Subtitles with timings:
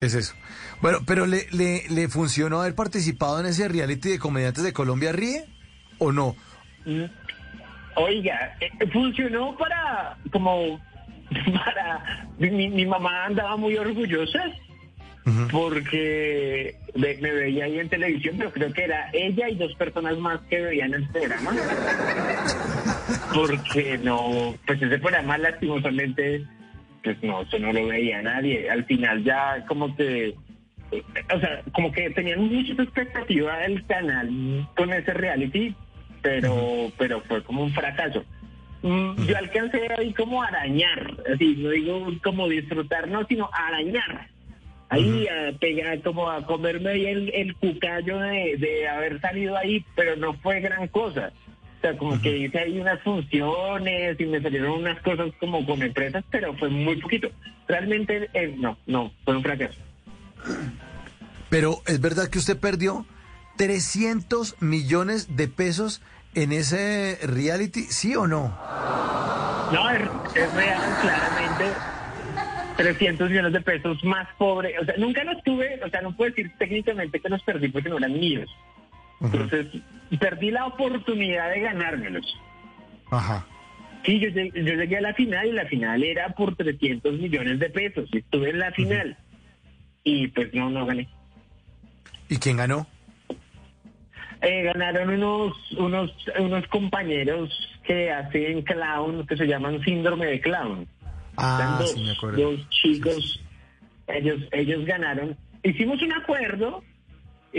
[0.00, 0.34] Es eso.
[0.80, 5.10] Bueno, pero ¿le, le, le funcionó haber participado en ese reality de comediantes de Colombia
[5.10, 5.44] Ríe
[5.98, 6.36] o no?
[6.86, 7.06] Mm,
[7.96, 10.78] Oiga, eh, funcionó para, como,
[11.64, 14.44] para, mi, mi mamá andaba muy orgullosa
[15.50, 20.40] porque me veía ahí en televisión, pero creo que era ella y dos personas más
[20.48, 21.52] que veían el programa.
[23.34, 26.46] Porque no, pues ese programa lastimosamente,
[27.02, 28.70] pues no, eso no lo veía nadie.
[28.70, 30.34] Al final ya como que,
[30.92, 35.74] o sea, como que tenían mucha expectativa del canal con ese reality,
[36.22, 38.24] pero, pero fue como un fracaso.
[38.82, 44.28] Mm, Yo alcancé ahí como a arañar, así, no digo como disfrutar, no, sino arañar.
[44.90, 49.84] Ahí a pegar, como a comerme ahí el, el cucayo de, de haber salido ahí,
[49.94, 51.30] pero no fue gran cosa.
[51.78, 55.80] O sea, como que hice ahí unas funciones y me salieron unas cosas como con
[55.80, 57.30] empresas, pero fue muy poquito.
[57.68, 59.78] Realmente, eh, no, no, fue un fracaso.
[61.48, 63.06] Pero es verdad que usted perdió
[63.56, 66.02] 300 millones de pesos
[66.34, 68.58] en ese reality, ¿sí o no?
[69.72, 70.02] No, es,
[70.34, 71.64] es real, claramente.
[72.76, 74.78] 300 millones de pesos más pobre.
[74.80, 77.88] O sea, nunca los tuve, o sea, no puedo decir técnicamente que los perdí porque
[77.88, 78.48] no eran míos.
[79.20, 79.66] Entonces,
[80.18, 82.26] perdí la oportunidad de ganármelos.
[83.10, 83.46] Ajá.
[84.04, 87.58] Sí, yo llegué, yo llegué a la final y la final era por 300 millones
[87.58, 88.08] de pesos.
[88.12, 89.16] y Estuve en la final.
[90.04, 91.08] Y pues no, no gané.
[92.28, 92.86] ¿Y quién ganó?
[94.40, 97.50] Eh, ganaron unos, unos, unos compañeros
[97.82, 100.86] que hacen clown, que se llaman síndrome de clown.
[101.36, 102.50] Ah, dos, sí, me acuerdo.
[102.52, 103.40] dos chicos,
[104.06, 105.36] ellos, ellos ganaron.
[105.62, 106.84] Hicimos un acuerdo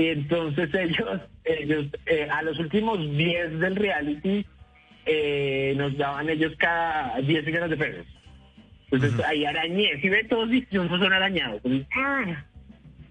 [0.08, 4.45] entonces ellos, ellos eh, a los últimos 10 del reality
[5.05, 8.05] eh, nos daban ellos cada 10 millones de pesos.
[8.92, 11.61] Entonces ahí arañé, si ve todos distintos son arañados.
[11.64, 12.45] Entonces, ¡ah!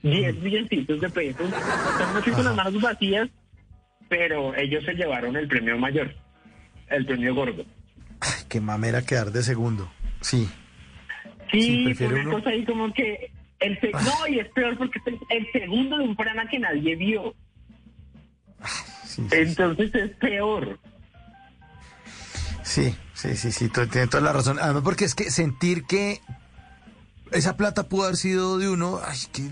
[0.02, 1.50] 10 milloncitos de pesos.
[2.14, 3.28] Me fui con las manos vacías,
[4.08, 6.14] pero ellos se llevaron el premio mayor,
[6.88, 7.64] el premio gordo.
[8.20, 9.90] Ay, qué mamera quedar de segundo.
[10.20, 10.48] Sí.
[11.52, 13.30] Sí, Sí, una uno- cosa ahí como que...
[13.60, 17.34] El no, y es peor porque es el segundo de un programa que nadie vio.
[19.04, 20.78] Sí, sí, Entonces es peor.
[22.62, 24.58] sí, sí, sí, sí, tiene toda la razón.
[24.60, 26.20] Además, porque es que sentir que
[27.32, 29.42] esa plata pudo haber sido de uno, ay, que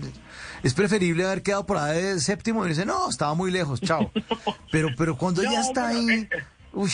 [0.63, 4.11] es preferible haber quedado por ahí de séptimo y dice, no, estaba muy lejos, chao.
[4.71, 6.29] Pero, pero cuando No, ya está pero, ahí,
[6.73, 6.91] uy,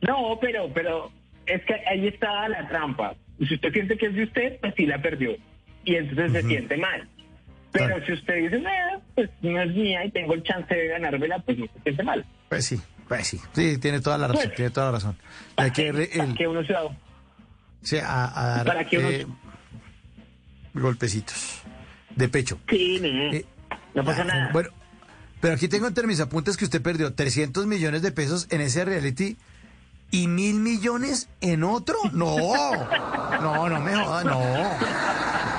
[0.00, 1.10] No, pero, pero
[1.46, 3.14] es que ahí está la trampa.
[3.38, 5.32] Si usted siente que es de usted, pues sí la perdió.
[5.84, 7.08] Y entonces se siente mal.
[7.72, 8.06] Pero Claro.
[8.06, 8.70] si usted dice, "No,
[9.16, 12.24] pues no es mía y tengo el chance de ganármela, pues no se siente mal.
[12.48, 14.54] pues sí, pues sí, sí, tiene toda la razón, Bueno.
[14.54, 15.16] tiene toda la razón.
[15.56, 16.96] Hay que, re- Para el- que uno se da-
[17.82, 19.26] sí, a, a dar para que uno- eh,
[20.74, 21.62] golpecitos
[22.16, 22.58] de pecho.
[22.68, 23.44] Sí, no, Eh,
[23.94, 24.50] no pasa ah, nada.
[24.52, 24.70] Bueno,
[25.40, 28.84] pero aquí tengo entre mis apuntes que usted perdió 300 millones de pesos en ese
[28.84, 29.36] reality
[30.14, 31.96] y mil millones en otro.
[32.12, 32.36] No,
[33.40, 34.40] no, no me joda, no.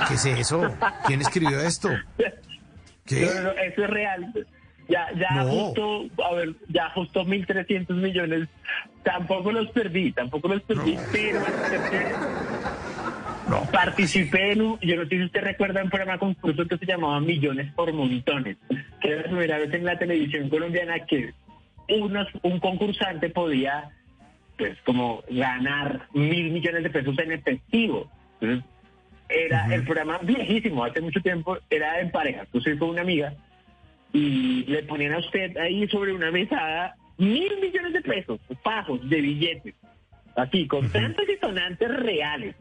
[0.07, 0.73] ¿Qué es eso?
[1.05, 1.89] ¿Quién escribió esto?
[3.05, 3.21] ¿Qué?
[3.35, 4.31] No, no, eso es real.
[4.87, 5.49] Ya, ya No.
[5.49, 8.47] justo, a ver, ya justo 1.300 millones.
[9.03, 11.41] Tampoco los perdí, tampoco los perdí, pero
[13.49, 13.61] No.
[13.71, 17.19] participé en un, yo no sé si usted recuerda un programa concurso que se llamaba
[17.19, 18.57] Millones por Montones,
[19.01, 21.33] que era la primera vez en la televisión colombiana que
[21.89, 23.91] unos, un concursante podía,
[24.57, 28.09] pues, como ganar mil millones de pesos en efectivo.
[28.39, 28.65] Entonces,
[29.29, 32.41] era el programa viejísimo, hace mucho tiempo, era en pareja.
[32.41, 33.33] Entonces fue una amiga
[34.13, 39.21] y le ponían a usted ahí sobre una mesada mil millones de pesos, pajos de
[39.21, 39.73] billetes,
[40.35, 42.55] así, constantes y sonantes reales,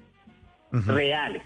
[0.71, 1.43] reales.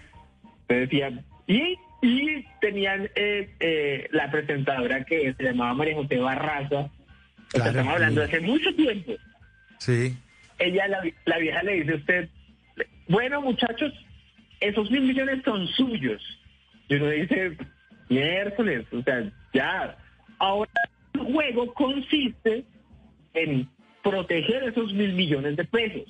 [0.67, 6.79] Entonces decían, y, y tenían eh, eh, la presentadora que se llamaba María José Barraza,
[6.79, 6.89] o
[7.51, 9.13] sea, Claro, estamos hablando de hace mucho tiempo
[9.79, 10.15] Sí.
[10.59, 12.29] Ella, la, la vieja le dice a usted,
[13.07, 13.93] bueno muchachos,
[14.59, 16.21] esos mil millones son suyos.
[16.87, 17.57] Y uno dice,
[18.09, 19.97] miércoles, o sea, ya.
[20.39, 20.71] Ahora
[21.13, 22.65] el juego consiste
[23.33, 23.69] en
[24.03, 26.07] proteger esos mil millones de pesos.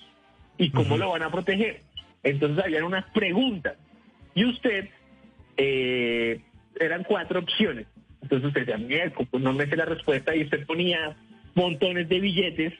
[0.57, 1.81] ¿Y cómo lo van a proteger?
[2.23, 3.77] Entonces habían unas preguntas.
[4.35, 4.89] Y usted,
[5.57, 6.41] eh,
[6.79, 7.87] eran cuatro opciones.
[8.21, 11.15] Entonces usted decía, miércoles, pues no me sé la respuesta y usted ponía
[11.55, 12.73] montones de billetes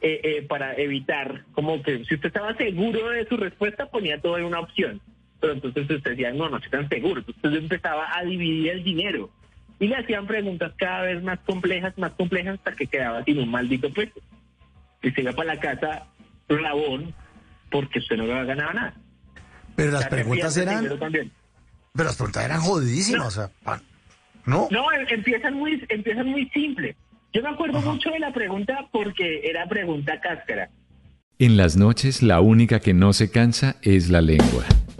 [0.00, 4.38] eh, eh, para evitar, como que si usted estaba seguro de su respuesta, ponía todo
[4.38, 5.00] en una opción.
[5.40, 7.22] Pero entonces usted decía, no, no estoy tan seguro.
[7.26, 9.30] Entonces empezaba a dividir el dinero.
[9.78, 13.50] Y le hacían preguntas cada vez más complejas, más complejas, hasta que quedaba sin un
[13.50, 14.20] maldito puesto.
[15.02, 16.06] Y se iba para la casa
[16.48, 17.14] rabón,
[17.70, 18.94] porque usted no ganaba nada.
[19.74, 20.84] Pero las preguntas eran.
[21.92, 23.82] Pero las preguntas eran jodidísimas, o sea, pan-
[24.46, 24.68] ¿no?
[24.70, 26.96] No, em- empiezan muy, empiezan muy simple.
[27.32, 30.70] Yo me acuerdo mucho de la pregunta porque era pregunta cáscara.
[31.38, 34.64] En las noches la única que no se cansa es la lengua.